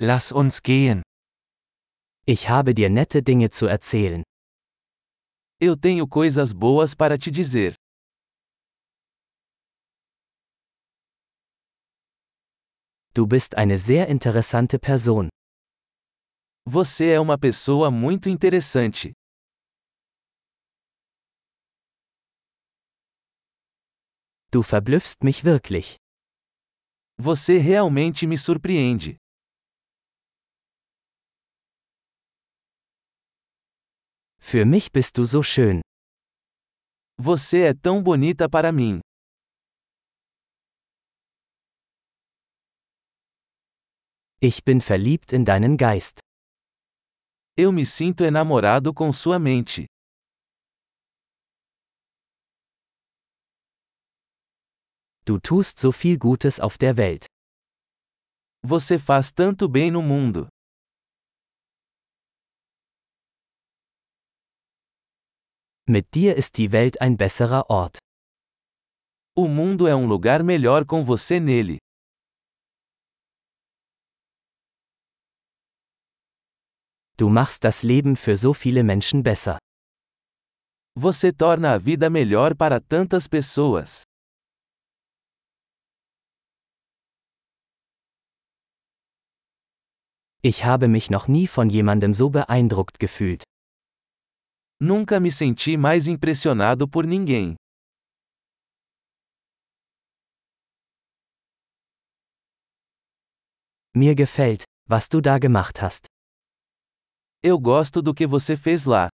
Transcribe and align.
Lass 0.00 0.30
uns 0.30 0.62
gehen. 0.62 1.02
Ich 2.24 2.48
habe 2.48 2.72
dir 2.72 2.88
nette 2.88 3.20
Dinge 3.20 3.50
zu 3.50 3.66
erzählen. 3.66 4.22
Eu 5.60 5.76
tenho 5.76 6.06
coisas 6.06 6.52
boas 6.52 6.94
para 6.94 7.18
te 7.18 7.32
dizer. 7.32 7.74
Du 13.12 13.26
bist 13.26 13.56
eine 13.56 13.76
sehr 13.76 14.08
interessante 14.08 14.78
Person. 14.78 15.28
Você 16.64 17.10
é 17.10 17.18
uma 17.18 17.36
pessoa 17.36 17.90
muito 17.90 18.28
interessante. 18.28 19.12
Du 24.52 24.62
verblüffst 24.62 25.24
mich 25.24 25.42
wirklich. 25.42 25.96
Você 27.18 27.58
realmente 27.58 28.28
me 28.28 28.38
surpreende. 28.38 29.16
Für 34.50 34.64
mich 34.64 34.90
bist 34.92 35.18
du 35.18 35.26
so 35.26 35.42
schön. 35.42 35.82
Você 37.20 37.64
é 37.64 37.74
tão 37.74 38.02
bonita 38.02 38.48
para 38.48 38.72
mim. 38.72 38.98
Ich 44.40 44.64
bin 44.64 44.80
verliebt 44.80 45.34
in 45.34 45.44
deinen 45.44 45.76
Geist. 45.76 46.20
Eu 47.58 47.70
me 47.72 47.84
sinto 47.84 48.24
enamorado 48.24 48.94
com 48.94 49.12
sua 49.12 49.38
mente. 49.38 49.84
Du 55.26 55.38
tust 55.38 55.78
so 55.78 55.92
viel 55.92 56.16
Gutes 56.16 56.58
auf 56.58 56.78
der 56.78 56.96
Welt. 56.96 57.26
Você 58.64 58.98
faz 58.98 59.30
tanto 59.30 59.68
bem 59.68 59.90
no 59.90 60.00
mundo. 60.00 60.48
Mit 65.90 66.14
dir 66.14 66.36
ist 66.36 66.58
die 66.58 66.70
Welt 66.70 67.00
ein 67.00 67.16
besserer 67.16 67.70
Ort. 67.70 67.96
O 69.34 69.48
mundo 69.48 69.86
é 69.86 69.94
um 69.94 70.06
lugar 70.06 70.42
melhor 70.42 70.84
com 70.84 71.02
você 71.02 71.40
nele. 71.40 71.78
Du 77.16 77.30
machst 77.30 77.64
das 77.64 77.82
Leben 77.82 78.16
für 78.16 78.36
so 78.36 78.52
viele 78.52 78.82
Menschen 78.84 79.22
besser. 79.22 79.56
Você 80.94 81.32
torna 81.32 81.72
a 81.72 81.78
vida 81.78 82.10
melhor 82.10 82.54
para 82.54 82.80
tantas 82.80 83.26
pessoas. 83.26 84.02
Ich 90.42 90.66
habe 90.66 90.86
mich 90.88 91.08
noch 91.08 91.28
nie 91.28 91.46
von 91.46 91.70
jemandem 91.70 92.12
so 92.12 92.28
beeindruckt 92.28 92.98
gefühlt. 92.98 93.44
Nunca 94.80 95.18
me 95.18 95.32
senti 95.32 95.76
mais 95.76 96.06
impressionado 96.06 96.88
por 96.88 97.04
ninguém. 97.04 97.56
Mir 103.92 104.14
gefällt, 104.14 104.62
was 104.88 105.08
du 105.08 105.20
da 105.20 105.36
gemacht 105.38 105.82
hast. 105.82 106.06
Eu 107.42 107.58
gosto 107.58 108.00
do 108.00 108.14
que 108.14 108.24
você 108.26 108.56
fez 108.56 108.84
lá. 108.84 109.08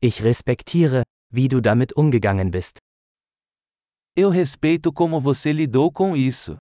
Ich 0.00 0.22
respektiere, 0.22 1.02
wie 1.32 1.48
du 1.48 1.60
damit 1.60 1.92
umgegangen 1.96 2.50
bist. 2.50 2.78
Eu 4.16 4.30
respeito 4.30 4.92
como 4.92 5.20
você 5.20 5.52
lidou 5.52 5.90
com 5.92 6.16
isso. 6.16 6.56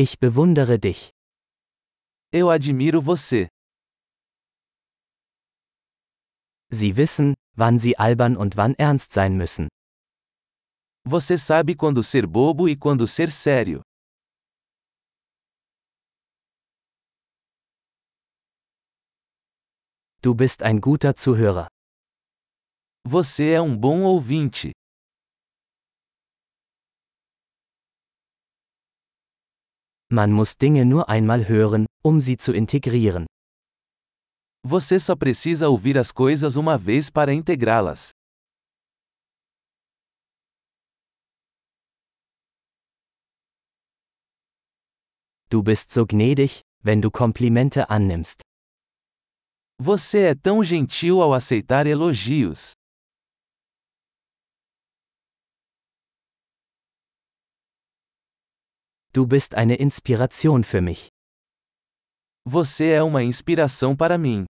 Ich 0.00 0.20
bewundere 0.20 0.78
dich. 0.78 1.10
Eu 2.32 2.50
admiro 2.50 3.00
você. 3.04 3.48
Sie 6.70 6.96
wissen, 6.96 7.34
wann 7.56 7.80
sie 7.80 7.98
albern 7.98 8.36
und 8.36 8.56
wann 8.56 8.76
ernst 8.78 9.12
sein 9.12 9.36
müssen. 9.36 9.66
Você 11.04 11.36
sabe 11.36 11.74
quando 11.74 12.04
ser 12.04 12.28
bobo 12.28 12.68
e 12.68 12.76
quando 12.76 13.08
ser 13.08 13.32
sério. 13.32 13.82
Du 20.22 20.32
bist 20.32 20.62
ein 20.62 20.80
guter 20.80 21.16
Zuhörer. 21.16 21.66
Você 23.04 23.50
é 23.50 23.60
um 23.60 23.76
bom 23.76 24.04
ouvinte. 24.04 24.70
Man 30.10 30.32
muss 30.32 30.56
Dinge 30.56 30.86
nur 30.86 31.10
einmal 31.10 31.48
hören, 31.48 31.84
um 32.02 32.20
sie 32.20 32.38
zu 32.38 32.52
integrieren. 32.54 33.26
Você 34.64 34.98
só 34.98 35.14
precisa 35.14 35.68
ouvir 35.68 35.98
as 35.98 36.10
coisas 36.10 36.56
uma 36.56 36.78
vez 36.78 37.10
para 37.10 37.32
integrá-las. 37.34 38.12
Du 45.50 45.62
bist 45.62 45.92
so 45.92 46.06
gnädig, 46.06 46.60
wenn 46.82 47.00
du 47.00 47.10
Komplimente 47.10 47.84
annimmst. 47.88 48.40
Você 49.78 50.30
é 50.30 50.34
tão 50.34 50.64
gentil 50.64 51.20
ao 51.20 51.34
aceitar 51.34 51.86
elogios. 51.86 52.77
Du 59.18 59.26
bist 59.26 59.56
eine 59.56 59.74
Inspiration 59.74 60.62
für 60.62 60.80
mich. 60.80 61.08
Você 62.44 62.92
é 62.92 63.02
uma 63.02 63.24
inspiração 63.24 63.96
para 63.96 64.16
mim. 64.16 64.46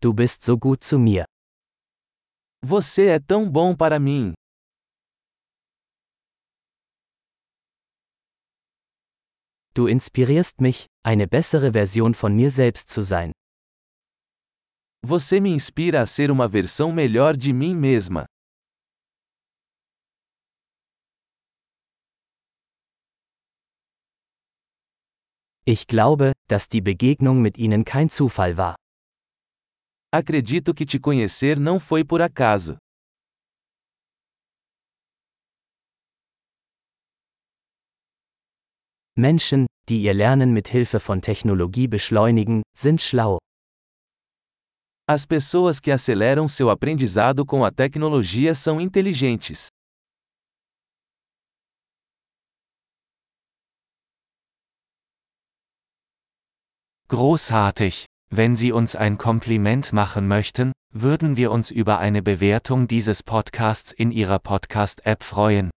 Du 0.00 0.14
bist 0.14 0.44
so 0.44 0.56
gut 0.56 0.84
zu 0.84 1.00
mir. 1.00 1.24
Você 2.64 3.08
é 3.08 3.18
tão 3.18 3.50
bom 3.50 3.74
para 3.76 3.98
mim. 3.98 4.34
Du 9.74 9.88
inspirierst 9.88 10.60
mich, 10.60 10.86
eine 11.04 11.26
bessere 11.26 11.72
Version 11.72 12.14
von 12.14 12.36
mir 12.36 12.52
selbst 12.52 12.88
zu 12.88 13.02
sein. 13.02 13.32
Você 15.04 15.40
me 15.40 15.50
inspira 15.50 16.02
a 16.02 16.06
ser 16.06 16.30
uma 16.30 16.46
versão 16.46 16.92
melhor 16.92 17.36
de 17.36 17.52
mim 17.52 17.74
mesma. 17.74 18.26
Ich 25.66 25.86
glaube, 25.86 26.32
dass 26.46 26.68
die 26.68 26.82
Begegnung 26.82 27.40
mit 27.40 27.56
ihnen 27.56 27.86
kein 27.86 28.10
Zufall 28.10 28.58
war. 28.58 28.76
Acredito 30.12 30.74
que 30.74 30.84
te 30.84 31.00
conhecer 31.00 31.58
não 31.58 31.80
foi 31.80 32.04
por 32.04 32.20
acaso. 32.20 32.76
Menschen, 39.16 39.66
die 39.88 40.02
ihr 40.02 40.12
Lernen 40.12 40.52
mit 40.52 40.68
Hilfe 40.68 41.00
von 41.00 41.22
Technologie 41.22 41.88
beschleunigen, 41.88 42.62
sind 42.76 43.00
schlau. 43.00 43.38
As 45.08 45.24
pessoas 45.24 45.80
que 45.80 45.90
aceleram 45.90 46.46
seu 46.46 46.68
aprendizado 46.68 47.46
com 47.46 47.64
a 47.64 47.70
tecnologia 47.70 48.54
são 48.54 48.80
inteligentes. 48.80 49.68
Großartig! 57.08 58.06
Wenn 58.30 58.56
Sie 58.56 58.72
uns 58.72 58.96
ein 58.96 59.18
Kompliment 59.18 59.92
machen 59.92 60.26
möchten, 60.26 60.72
würden 60.90 61.36
wir 61.36 61.52
uns 61.52 61.70
über 61.70 61.98
eine 61.98 62.22
Bewertung 62.22 62.88
dieses 62.88 63.22
Podcasts 63.22 63.92
in 63.92 64.10
Ihrer 64.10 64.38
Podcast-App 64.38 65.22
freuen. 65.22 65.70